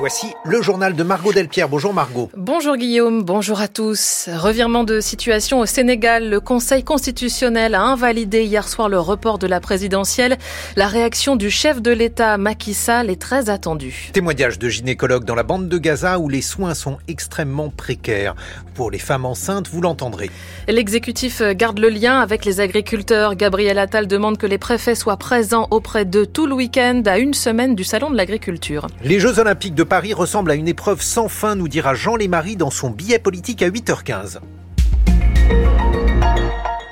[0.00, 1.68] voici le journal de Margot Delpierre.
[1.68, 2.30] Bonjour Margot.
[2.34, 4.30] Bonjour Guillaume, bonjour à tous.
[4.34, 6.30] Revirement de situation au Sénégal.
[6.30, 10.38] Le Conseil constitutionnel a invalidé hier soir le report de la présidentielle.
[10.74, 14.08] La réaction du chef de l'État, Macky Sall, est très attendue.
[14.14, 18.34] Témoignage de gynécologues dans la bande de Gaza où les soins sont extrêmement précaires.
[18.74, 20.30] Pour les femmes enceintes, vous l'entendrez.
[20.66, 23.34] L'exécutif garde le lien avec les agriculteurs.
[23.34, 27.34] Gabriel Attal demande que les préfets soient présents auprès d'eux tout le week-end à une
[27.34, 28.86] semaine du Salon de l'agriculture.
[29.04, 32.54] Les Jeux Olympiques de Paris ressemblent à une épreuve sans fin, nous dira Jean Lémarie
[32.54, 34.38] dans son billet politique à 8h15.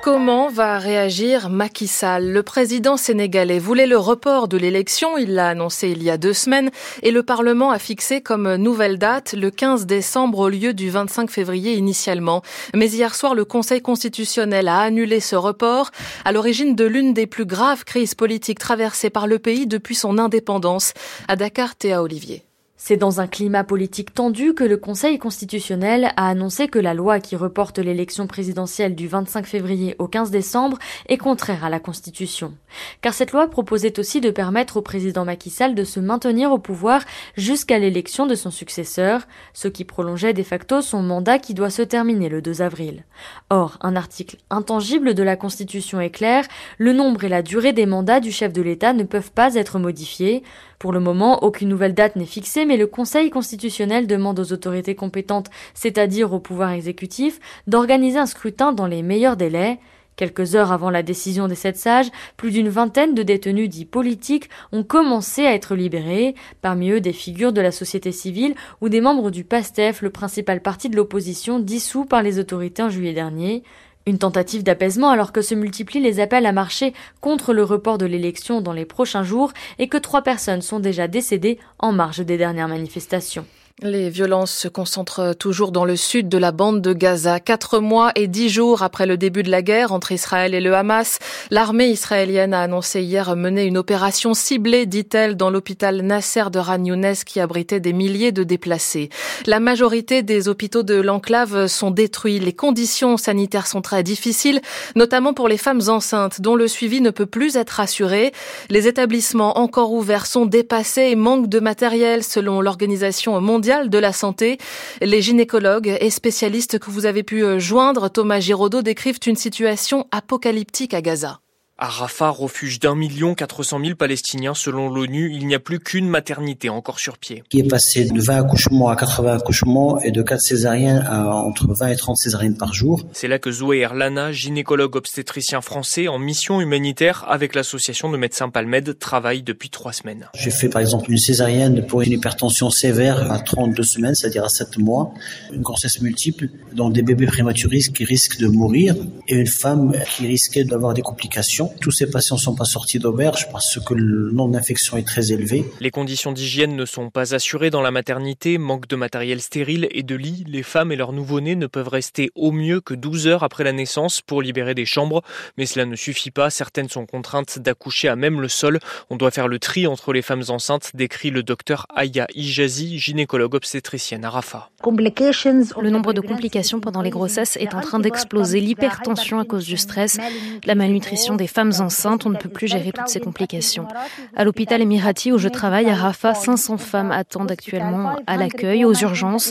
[0.03, 2.33] Comment va réagir Macky Sall?
[2.33, 6.33] Le président sénégalais voulait le report de l'élection, il l'a annoncé il y a deux
[6.33, 6.71] semaines,
[7.05, 11.31] et le Parlement a fixé comme nouvelle date le 15 décembre au lieu du 25
[11.31, 12.43] février initialement.
[12.75, 15.93] Mais hier soir, le Conseil constitutionnel a annulé ce report,
[16.25, 20.19] à l'origine de l'une des plus graves crises politiques traversées par le pays depuis son
[20.19, 20.95] indépendance.
[21.29, 22.48] À Dakar, Théa Olivier.
[22.81, 27.19] C'est dans un climat politique tendu que le Conseil constitutionnel a annoncé que la loi
[27.19, 32.55] qui reporte l'élection présidentielle du 25 février au 15 décembre est contraire à la Constitution.
[33.03, 36.59] Car cette loi proposait aussi de permettre au président Macky Sall de se maintenir au
[36.59, 37.03] pouvoir
[37.37, 41.83] jusqu'à l'élection de son successeur, ce qui prolongeait de facto son mandat qui doit se
[41.83, 43.03] terminer le 2 avril.
[43.51, 46.47] Or, un article intangible de la Constitution est clair,
[46.79, 49.81] le nombre et la durée des mandats du chef de l'État ne peuvent pas être
[49.81, 50.45] modifiés.
[50.79, 54.95] Pour le moment, aucune nouvelle date n'est fixée, mais le Conseil constitutionnel demande aux autorités
[54.95, 59.81] compétentes, c'est-à-dire au pouvoir exécutif, d'organiser un scrutin dans les meilleurs délais.
[60.15, 64.51] Quelques heures avant la décision des sept sages, plus d'une vingtaine de détenus dits politiques
[64.71, 69.01] ont commencé à être libérés, parmi eux des figures de la société civile ou des
[69.01, 73.65] membres du PASTEF, le principal parti de l'opposition dissous par les autorités en juillet dernier.
[74.07, 78.07] Une tentative d'apaisement alors que se multiplient les appels à marcher contre le report de
[78.07, 82.39] l'élection dans les prochains jours et que trois personnes sont déjà décédées en marge des
[82.39, 83.47] dernières manifestations.
[83.85, 87.39] Les violences se concentrent toujours dans le sud de la bande de Gaza.
[87.39, 90.75] Quatre mois et dix jours après le début de la guerre entre Israël et le
[90.75, 91.21] Hamas,
[91.53, 96.83] l'armée israélienne a annoncé hier mener une opération ciblée, dit-elle, dans l'hôpital Nasser de Ran
[97.25, 99.11] qui abritait des milliers de déplacés.
[99.47, 102.41] La majorité des hôpitaux de l'enclave sont détruits.
[102.41, 104.61] Les conditions sanitaires sont très difficiles,
[104.97, 108.33] notamment pour les femmes enceintes dont le suivi ne peut plus être assuré.
[108.71, 114.13] Les établissements encore ouverts sont dépassés et manquent de matériel selon l'Organisation mondiale de la
[114.13, 114.59] santé.
[115.03, 120.07] Les gynécologues et spécialistes que vous avez pu euh, joindre, Thomas Giraudot, décrivent une situation
[120.11, 121.41] apocalyptique à Gaza.
[121.81, 125.79] À Rafah, refuge d'un million quatre cent mille Palestiniens selon l'ONU, il n'y a plus
[125.79, 127.45] qu'une maternité encore sur pied.
[127.51, 131.73] Qui est passé de 20 accouchements à 80 accouchements et de 4 césariens à entre
[131.73, 133.07] 20 et 30 césariennes par jour.
[133.13, 138.49] C'est là que Zoé Erlana, gynécologue obstétricien français en mission humanitaire avec l'association de médecins
[138.49, 140.27] Palmed, travaille depuis trois semaines.
[140.35, 144.49] J'ai fait par exemple une césarienne pour une hypertension sévère à 32 semaines, c'est-à-dire à
[144.49, 145.15] 7 mois,
[145.53, 148.97] une grossesse multiple, donc des bébés prématurés qui risquent de mourir
[149.29, 151.68] et une femme qui risquait d'avoir des complications.
[151.81, 155.33] Tous ces patients ne sont pas sortis d'auberge parce que le nombre d'infections est très
[155.33, 155.65] élevé.
[155.81, 160.03] Les conditions d'hygiène ne sont pas assurées dans la maternité, manque de matériel stérile et
[160.03, 160.45] de lits.
[160.47, 163.73] Les femmes et leurs nouveau-nés ne peuvent rester au mieux que 12 heures après la
[163.73, 165.23] naissance pour libérer des chambres.
[165.57, 166.51] Mais cela ne suffit pas.
[166.51, 168.79] Certaines sont contraintes d'accoucher à même le sol.
[169.11, 173.55] On doit faire le tri entre les femmes enceintes, décrit le docteur Aya Ijazi, gynécologue
[173.55, 174.71] obstétricienne à Rafah.
[174.85, 178.61] Le nombre de complications pendant les grossesses est en train d'exploser.
[178.61, 180.19] L'hypertension à cause du stress,
[180.65, 183.89] la malnutrition des femmes femmes enceintes, on ne peut plus gérer toutes ces complications.
[184.37, 188.95] À l'hôpital Emirati où je travaille à Rafah, 500 femmes attendent actuellement à l'accueil, aux
[188.95, 189.51] urgences.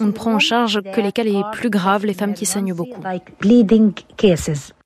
[0.00, 2.74] On ne prend en charge que les cas les plus graves, les femmes qui saignent
[2.74, 3.00] beaucoup.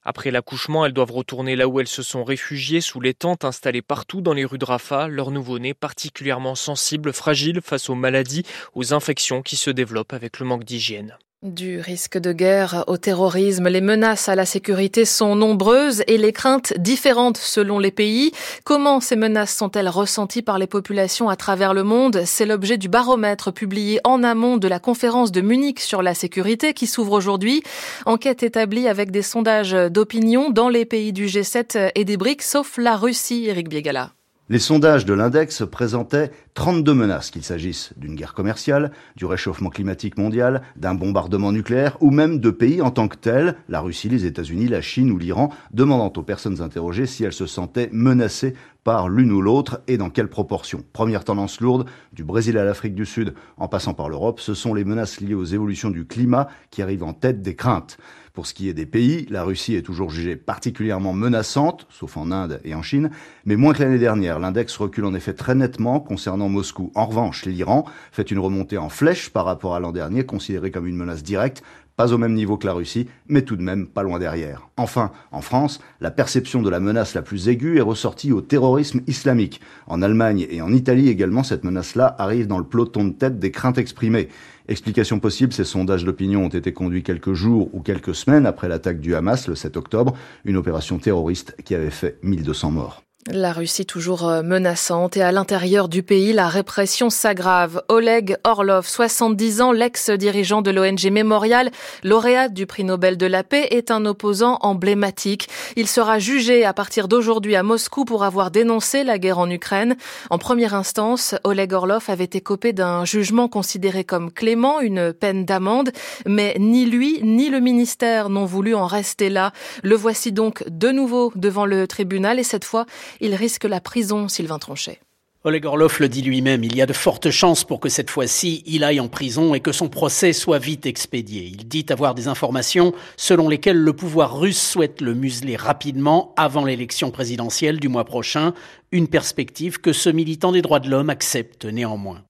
[0.05, 3.81] Après l'accouchement, elles doivent retourner là où elles se sont réfugiées, sous les tentes installées
[3.81, 8.93] partout dans les rues de Rafah, leur nouveau-né particulièrement sensible, fragile face aux maladies, aux
[8.93, 11.17] infections qui se développent avec le manque d'hygiène.
[11.45, 16.33] Du risque de guerre au terrorisme, les menaces à la sécurité sont nombreuses et les
[16.33, 18.33] craintes différentes selon les pays.
[18.65, 22.23] Comment ces menaces sont-elles ressenties par les populations à travers le monde?
[22.25, 26.75] C'est l'objet du baromètre publié en amont de la conférence de Munich sur la sécurité
[26.75, 27.63] qui s'ouvre aujourd'hui.
[28.05, 32.79] Enquête établie avec des sondages d'opinion dans les pays du G7 et des BRICS, sauf
[32.79, 34.11] la Russie, Eric Biegala.
[34.51, 40.17] Les sondages de l'index présentaient 32 menaces, qu'il s'agisse d'une guerre commerciale, du réchauffement climatique
[40.17, 44.25] mondial, d'un bombardement nucléaire ou même de pays en tant que tels, la Russie, les
[44.25, 48.55] États-Unis, la Chine ou l'Iran, demandant aux personnes interrogées si elles se sentaient menacées
[48.85, 50.83] par l'une ou l'autre et dans quelle proportion.
[50.95, 54.73] Première tendance lourde, du Brésil à l'Afrique du Sud en passant par l'Europe, ce sont
[54.73, 57.99] les menaces liées aux évolutions du climat qui arrivent en tête des craintes.
[58.33, 62.31] Pour ce qui est des pays, la Russie est toujours jugée particulièrement menaçante, sauf en
[62.31, 63.11] Inde et en Chine,
[63.45, 64.39] mais moins que l'année dernière.
[64.39, 66.93] L'index recule en effet très nettement concernant Moscou.
[66.95, 70.87] En revanche, l'Iran fait une remontée en flèche par rapport à l'an dernier, considéré comme
[70.87, 71.63] une menace directe,
[71.99, 74.69] pas au même niveau que la Russie, mais tout de même pas loin derrière.
[74.77, 79.01] Enfin, en France, la perception de la menace la plus aiguë est ressortie au terrorisme
[79.09, 79.61] islamique.
[79.89, 83.51] En Allemagne et en Italie également, cette menace-là arrive dans le peloton de tête des
[83.51, 84.29] craintes exprimées.
[84.69, 89.01] Explication possible, ces sondages d'opinion ont été conduits quelques jours ou quelques semaines après l'attaque
[89.01, 93.08] du Hamas le 7 octobre, une opération terroriste qui avait fait 1200 morts.
[93.31, 97.83] La Russie toujours euh, menaçante et à l'intérieur du pays, la répression s'aggrave.
[97.89, 101.71] Oleg Orlov, 70 ans, l'ex-dirigeant de l'ONG Mémorial,
[102.05, 105.51] lauréat du prix Nobel de la paix, est un opposant emblématique.
[105.77, 109.97] Il sera jugé à partir d'aujourd'hui à Moscou pour avoir dénoncé la guerre en Ukraine.
[110.31, 115.91] En première instance, Oleg Orlov avait écopé d'un jugement considéré comme clément, une peine d'amende,
[116.25, 119.53] mais ni lui ni le ministère n'ont voulu en rester là.
[119.83, 122.87] Le voici donc de nouveau devant le tribunal et cette fois,
[123.21, 125.01] il risque la prison, Sylvain Tronchet.
[125.45, 128.65] Oleg Orlov le dit lui-même, il y a de fortes chances pour que cette fois-ci,
[128.67, 131.45] il aille en prison et que son procès soit vite expédié.
[131.45, 136.65] Il dit avoir des informations selon lesquelles le pouvoir russe souhaite le museler rapidement avant
[136.65, 138.53] l'élection présidentielle du mois prochain,
[138.91, 142.25] une perspective que ce militant des droits de l'homme accepte néanmoins.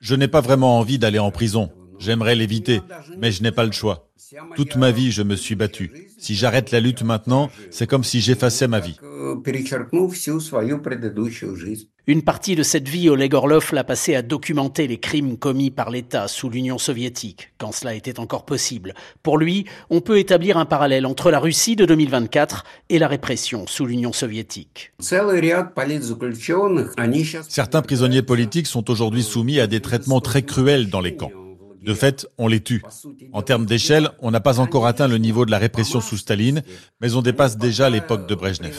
[0.00, 1.70] Je n'ai pas vraiment envie d'aller en prison.
[1.98, 2.80] J'aimerais l'éviter,
[3.18, 4.08] mais je n'ai pas le choix.
[4.56, 5.90] Toute ma vie, je me suis battu.
[6.18, 8.96] Si j'arrête la lutte maintenant, c'est comme si j'effaçais ma vie.
[12.06, 15.90] Une partie de cette vie, Oleg Orlov l'a passé à documenter les crimes commis par
[15.90, 18.94] l'État sous l'Union soviétique, quand cela était encore possible.
[19.22, 23.66] Pour lui, on peut établir un parallèle entre la Russie de 2024 et la répression
[23.66, 24.92] sous l'Union soviétique.
[27.48, 31.32] Certains prisonniers politiques sont aujourd'hui soumis à des traitements très cruels dans les camps.
[31.84, 32.82] De fait, on les tue.
[33.32, 36.62] En termes d'échelle, on n'a pas encore atteint le niveau de la répression sous Staline,
[37.00, 38.78] mais on dépasse déjà l'époque de Brejnev.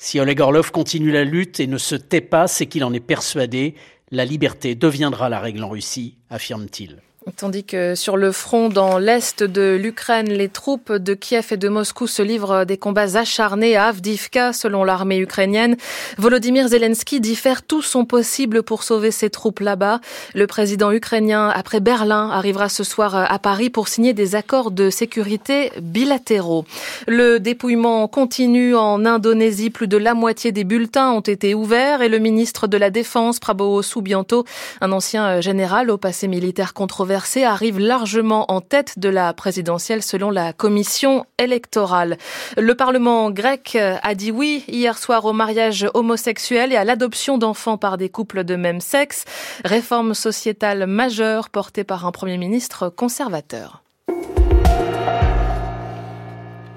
[0.00, 3.00] Si Oleg Orlov continue la lutte et ne se tait pas, c'est qu'il en est
[3.00, 3.74] persuadé.
[4.10, 7.02] La liberté deviendra la règle en Russie, affirme-t-il.
[7.36, 11.68] Tandis que sur le front dans l'est de l'Ukraine, les troupes de Kiev et de
[11.68, 15.76] Moscou se livrent des combats acharnés à Avdivka, selon l'armée ukrainienne.
[16.16, 20.00] Volodymyr Zelensky dit faire tout son possible pour sauver ses troupes là-bas.
[20.34, 24.88] Le président ukrainien, après Berlin, arrivera ce soir à Paris pour signer des accords de
[24.88, 26.64] sécurité bilatéraux.
[27.08, 29.70] Le dépouillement continue en Indonésie.
[29.70, 33.38] Plus de la moitié des bulletins ont été ouverts et le ministre de la Défense,
[33.38, 34.44] Prabowo Subianto,
[34.80, 37.07] un ancien général au passé militaire controversé,
[37.44, 42.18] arrive largement en tête de la présidentielle selon la commission électorale.
[42.56, 47.78] Le Parlement grec a dit oui hier soir au mariage homosexuel et à l'adoption d'enfants
[47.78, 49.24] par des couples de même sexe,
[49.64, 53.82] réforme sociétale majeure portée par un Premier ministre conservateur.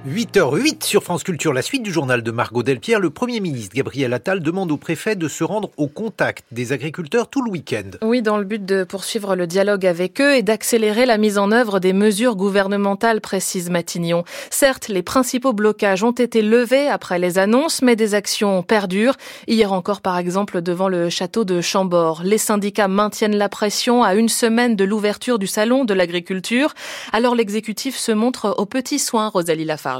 [0.07, 2.99] 8h08 sur France Culture, la suite du journal de Margot Delpierre.
[2.99, 7.29] Le Premier ministre Gabriel Attal demande au préfet de se rendre au contact des agriculteurs
[7.29, 7.91] tout le week-end.
[8.01, 11.51] Oui, dans le but de poursuivre le dialogue avec eux et d'accélérer la mise en
[11.51, 14.23] œuvre des mesures gouvernementales, précise Matignon.
[14.49, 19.17] Certes, les principaux blocages ont été levés après les annonces, mais des actions perdurent.
[19.47, 22.23] Hier encore, par exemple, devant le château de Chambord.
[22.23, 26.73] Les syndicats maintiennent la pression à une semaine de l'ouverture du salon de l'agriculture.
[27.13, 29.90] Alors l'exécutif se montre aux petits soins, Rosalie Lafarge.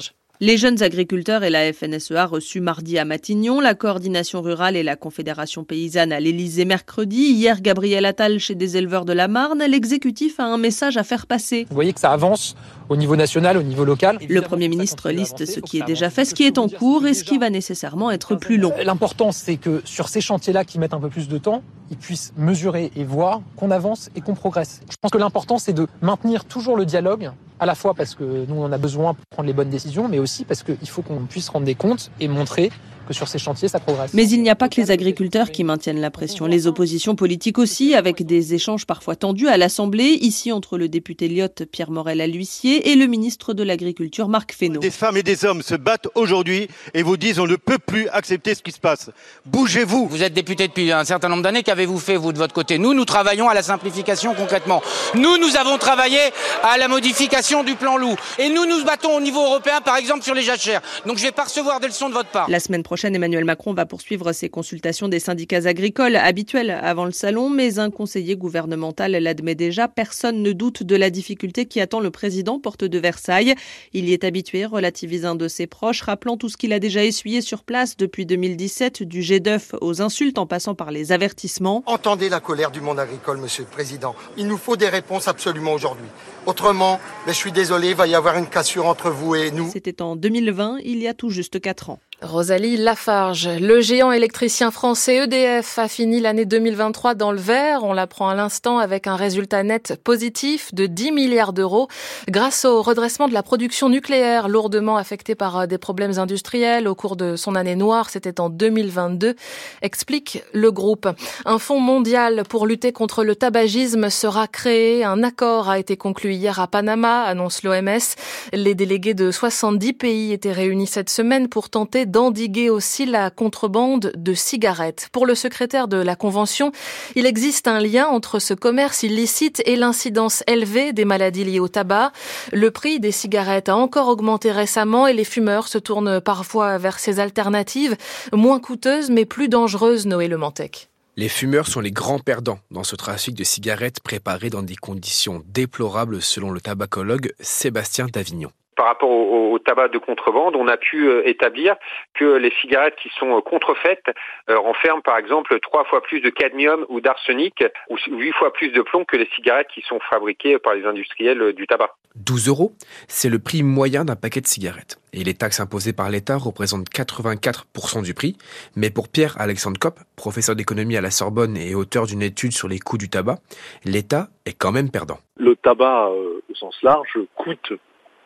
[0.44, 4.96] Les jeunes agriculteurs et la FNSEA reçus mardi à Matignon, la coordination rurale et la
[4.96, 10.40] Confédération paysanne à l'Élysée mercredi, hier Gabriel Attal chez des éleveurs de la Marne, l'exécutif
[10.40, 11.68] a un message à faire passer.
[11.70, 12.56] Vous voyez que ça avance
[12.90, 14.18] au niveau national, au niveau local.
[14.28, 17.14] Le Premier ministre liste ce qui est déjà fait, ce qui est en cours et
[17.14, 18.74] ce qui va nécessairement être plus long.
[18.84, 22.34] L'important, c'est que sur ces chantiers-là qui mettent un peu plus de temps, ils puissent
[22.36, 24.82] mesurer et voir qu'on avance et qu'on progresse.
[24.90, 27.32] Je pense que l'important, c'est de maintenir toujours le dialogue
[27.62, 30.18] à la fois parce que nous, on a besoin pour prendre les bonnes décisions, mais
[30.18, 32.72] aussi parce qu'il faut qu'on puisse rendre des comptes et montrer
[33.08, 34.14] que sur ces chantiers, ça progresse.
[34.14, 36.46] Mais il n'y a pas que les agriculteurs qui maintiennent la pression.
[36.46, 41.28] Les oppositions politiques aussi, avec des échanges parfois tendus à l'Assemblée, ici entre le député
[41.28, 44.80] Lyotte Pierre Morel à l'huissier et le ministre de l'Agriculture Marc Fesneau.
[44.80, 48.08] Des femmes et des hommes se battent aujourd'hui et vous disent on ne peut plus
[48.10, 49.10] accepter ce qui se passe.
[49.46, 50.08] Bougez-vous.
[50.08, 51.64] Vous êtes député depuis un certain nombre d'années.
[51.64, 52.78] Qu'avez-vous fait, vous, de votre côté?
[52.78, 54.82] Nous, nous travaillons à la simplification concrètement.
[55.16, 56.20] Nous, nous avons travaillé
[56.64, 58.16] à la modification du plan loup.
[58.40, 60.82] Et nous, nous battons au niveau européen, par exemple, sur les jachères.
[61.06, 62.50] Donc je vais pas recevoir des leçons de votre part.
[62.50, 67.06] La semaine prochaine, prochaine, Emmanuel Macron va poursuivre ses consultations des syndicats agricoles habituelles avant
[67.06, 69.88] le salon, mais un conseiller gouvernemental l'admet déjà.
[69.88, 73.56] Personne ne doute de la difficulté qui attend le président porte de Versailles.
[73.94, 77.04] Il y est habitué, relativise un de ses proches, rappelant tout ce qu'il a déjà
[77.04, 81.82] essuyé sur place depuis 2017, du jet d'œuf aux insultes en passant par les avertissements.
[81.88, 84.14] Entendez la colère du monde agricole, monsieur le président.
[84.38, 86.06] Il nous faut des réponses absolument aujourd'hui.
[86.46, 89.72] Autrement, mais je suis désolé, il va y avoir une cassure entre vous et nous.
[89.74, 92.00] C'était en 2020, il y a tout juste 4 ans.
[92.22, 97.84] Rosalie Lafarge, le géant électricien français EDF a fini l'année 2023 dans le vert.
[97.84, 101.88] On l'apprend à l'instant avec un résultat net positif de 10 milliards d'euros
[102.30, 106.94] grâce au redressement de la production nucléaire lourdement affectée par euh, des problèmes industriels au
[106.94, 108.12] cours de son année noire.
[108.12, 109.36] C'était en 2022,
[109.82, 111.10] explique le groupe.
[111.46, 115.04] Un fonds mondial pour lutter contre le tabagisme sera créé.
[115.04, 118.16] Un accord a été conclu hier à Panama, annonce l'OMS.
[118.54, 124.12] Les délégués de 70 pays étaient réunis cette semaine pour tenter d'endiguer aussi la contrebande
[124.16, 125.10] de cigarettes.
[125.12, 126.72] Pour le secrétaire de la Convention,
[127.16, 131.68] il existe un lien entre ce commerce illicite et l'incidence élevée des maladies liées au
[131.68, 132.12] tabac.
[132.52, 137.00] Le prix des cigarettes a encore augmenté récemment et les fumeurs se tournent parfois vers
[137.00, 137.96] ces alternatives
[138.34, 140.90] moins coûteuses mais plus dangereuses, Noé Lemantec.
[141.18, 145.44] Les fumeurs sont les grands perdants dans ce trafic de cigarettes préparées dans des conditions
[145.48, 151.08] déplorables selon le tabacologue Sébastien Davignon par rapport au, tabac de contrebande, on a pu
[151.08, 151.76] euh, établir
[152.16, 154.08] que les cigarettes qui sont euh, contrefaites
[154.50, 158.70] euh, renferment par exemple trois fois plus de cadmium ou d'arsenic ou huit fois plus
[158.70, 161.92] de plomb que les cigarettes qui sont fabriquées par les industriels du tabac.
[162.16, 162.74] 12 euros,
[163.08, 165.00] c'est le prix moyen d'un paquet de cigarettes.
[165.14, 168.36] Et les taxes imposées par l'État représentent 84% du prix.
[168.76, 172.80] Mais pour Pierre-Alexandre Kopp, professeur d'économie à la Sorbonne et auteur d'une étude sur les
[172.80, 173.38] coûts du tabac,
[173.86, 175.20] l'État est quand même perdant.
[175.38, 177.74] Le tabac, au sens large, coûte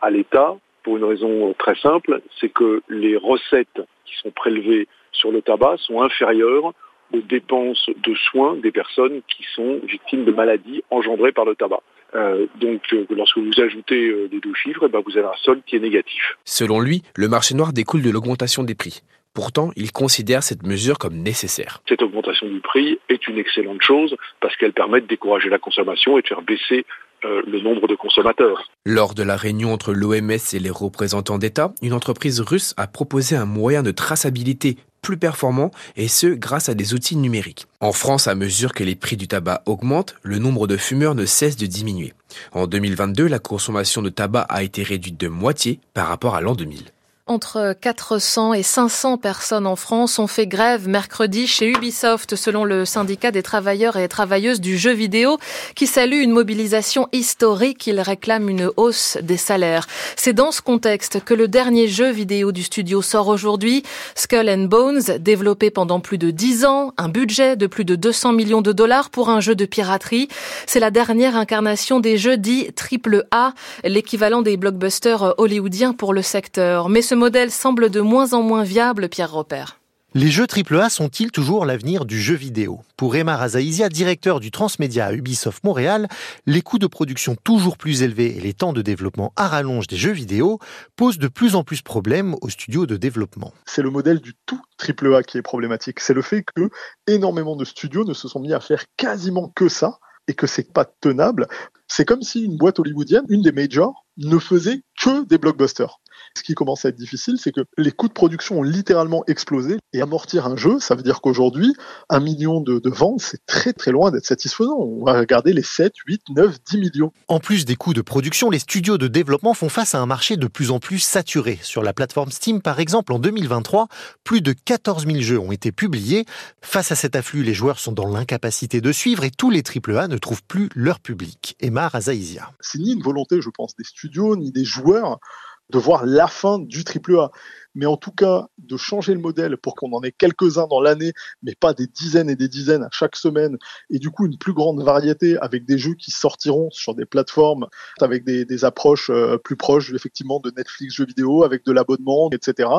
[0.05, 5.31] à l'État pour une raison très simple, c'est que les recettes qui sont prélevées sur
[5.31, 6.73] le tabac sont inférieures
[7.11, 11.81] aux dépenses de soins des personnes qui sont victimes de maladies engendrées par le tabac.
[12.13, 15.37] Euh, donc, euh, lorsque vous ajoutez euh, les deux chiffres, eh ben, vous avez un
[15.43, 16.37] solde qui est négatif.
[16.45, 19.01] Selon lui, le marché noir découle de l'augmentation des prix.
[19.33, 21.81] Pourtant, il considère cette mesure comme nécessaire.
[21.89, 26.17] Cette augmentation du prix est une excellente chose parce qu'elle permet de décourager la consommation
[26.17, 26.85] et de faire baisser
[27.25, 28.69] euh, le nombre de consommateurs.
[28.85, 33.35] Lors de la réunion entre l'OMS et les représentants d'État, une entreprise russe a proposé
[33.35, 37.67] un moyen de traçabilité plus performant et ce grâce à des outils numériques.
[37.79, 41.25] En France, à mesure que les prix du tabac augmentent, le nombre de fumeurs ne
[41.25, 42.13] cesse de diminuer.
[42.51, 46.55] En 2022, la consommation de tabac a été réduite de moitié par rapport à l'an
[46.55, 46.94] 2000.
[47.27, 52.85] Entre 400 et 500 personnes en France ont fait grève mercredi chez Ubisoft, selon le
[52.85, 55.39] syndicat des travailleurs et travailleuses du jeu vidéo,
[55.73, 57.87] qui salue une mobilisation historique.
[57.87, 59.87] Il réclame une hausse des salaires.
[60.15, 63.81] C'est dans ce contexte que le dernier jeu vidéo du studio sort aujourd'hui,
[64.13, 68.33] Skull and Bones, développé pendant plus de 10 ans, un budget de plus de 200
[68.33, 70.27] millions de dollars pour un jeu de piraterie.
[70.67, 73.53] C'est la dernière incarnation des jeux dits triple A,
[73.83, 76.87] l'équivalent des blockbusters hollywoodiens pour le secteur.
[76.87, 79.79] Mais ce ce modèle semble de moins en moins viable, Pierre Repère.
[80.13, 82.81] Les jeux AAA sont-ils toujours l'avenir du jeu vidéo?
[82.97, 86.09] Pour Emma Razaïzia, directeur du transmédia à Ubisoft Montréal,
[86.45, 89.95] les coûts de production toujours plus élevés et les temps de développement à rallonge des
[89.95, 90.59] jeux vidéo
[90.97, 93.53] posent de plus en plus problème aux studios de développement.
[93.65, 96.01] C'est le modèle du tout AAA qui est problématique.
[96.01, 96.69] C'est le fait que
[97.07, 100.73] énormément de studios ne se sont mis à faire quasiment que ça et que c'est
[100.73, 101.47] pas tenable.
[101.87, 105.99] C'est comme si une boîte hollywoodienne, une des majors, ne faisait que des blockbusters.
[106.37, 109.77] Ce qui commence à être difficile, c'est que les coûts de production ont littéralement explosé.
[109.93, 111.73] Et amortir un jeu, ça veut dire qu'aujourd'hui,
[112.09, 114.75] un million de, ventes, c'est très très loin d'être satisfaisant.
[114.77, 117.13] On va regarder les 7, 8, 9, 10 millions.
[117.29, 120.35] En plus des coûts de production, les studios de développement font face à un marché
[120.35, 121.57] de plus en plus saturé.
[121.61, 123.87] Sur la plateforme Steam, par exemple, en 2023,
[124.23, 126.25] plus de 14 000 jeux ont été publiés.
[126.61, 130.09] Face à cet afflux, les joueurs sont dans l'incapacité de suivre et tous les AAA
[130.09, 131.55] ne trouvent plus leur public.
[131.61, 132.51] Emma Razaïzia.
[132.59, 135.19] C'est ni une volonté, je pense, des studios ni des joueurs
[135.69, 137.31] de voir la fin du triple A
[137.75, 141.13] mais en tout cas de changer le modèle pour qu'on en ait quelques-uns dans l'année,
[141.43, 143.57] mais pas des dizaines et des dizaines à chaque semaine,
[143.89, 147.67] et du coup une plus grande variété avec des jeux qui sortiront sur des plateformes
[148.01, 152.69] avec des, approches euh, plus proches effectivement de Netflix jeux vidéo, avec de l'abonnement, etc.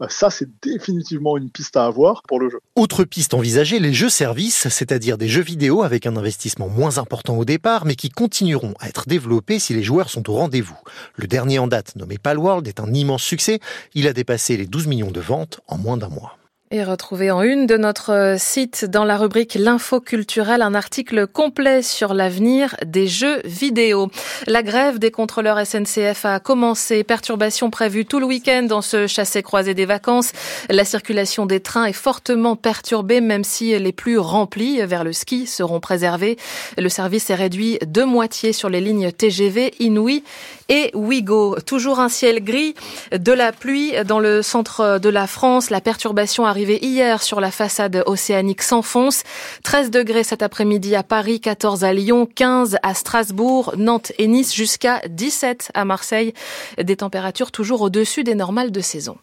[0.00, 2.60] Bah, ça, c'est définitivement une piste à avoir pour le jeu.
[2.76, 7.36] Autre piste envisagée, les jeux services, c'est-à-dire des jeux vidéo avec un investissement moins important
[7.36, 10.78] au départ, mais qui continueront à être développés si les joueurs sont au rendez-vous.
[11.16, 13.60] Le dernier en date, nommé Palworld, est un immense succès.
[13.94, 16.38] Il a dépassé les 12 millions de ventes en moins d'un mois.
[16.70, 21.80] Et retrouver en une de notre site dans la rubrique L'info culturelle un article complet
[21.80, 24.10] sur l'avenir des jeux vidéo.
[24.46, 27.04] La grève des contrôleurs SNCF a commencé.
[27.04, 30.32] Perturbations prévues tout le week-end dans ce chassé-croisé des vacances.
[30.68, 35.46] La circulation des trains est fortement perturbée, même si les plus remplis vers le ski
[35.46, 36.36] seront préservés.
[36.76, 40.22] Le service est réduit de moitié sur les lignes TGV, Inouï
[40.68, 41.58] et Ouigo.
[41.60, 42.74] Toujours un ciel gris,
[43.10, 45.70] de la pluie dans le centre de la France.
[45.70, 49.22] La perturbation hier sur la façade océanique s'enfonce.
[49.64, 54.54] 13 degrés cet après-midi à Paris, 14 à Lyon, 15 à Strasbourg, Nantes et Nice,
[54.54, 56.34] jusqu'à 17 à Marseille.
[56.82, 59.18] Des températures toujours au-dessus des normales de saison.